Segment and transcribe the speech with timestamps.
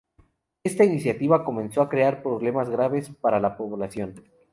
[0.63, 4.15] Esta iniciativa comenzó a crear problemas graves para la población.